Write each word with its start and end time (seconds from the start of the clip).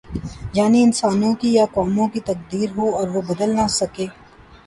یعنی 0.53 0.83
انسانوں 0.83 1.33
کی 1.35 1.49
یا 1.53 1.65
قوموں 1.73 2.07
کی 2.07 2.19
تقدیر 2.19 2.69
ہو 2.77 2.89
اور 2.95 3.07
وہ 3.07 3.21
بدل 3.29 3.49
نہ 3.55 3.67
سکے۔ 3.69 4.07